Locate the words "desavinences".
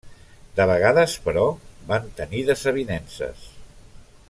2.49-3.45